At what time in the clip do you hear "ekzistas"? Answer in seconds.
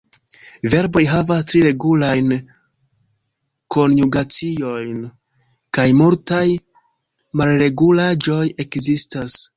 8.67-9.43